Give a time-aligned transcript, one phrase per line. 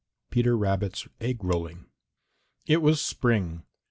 [0.01, 1.85] IV PETER RABBIT'S EGG ROLLING
[2.65, 3.67] It was spring.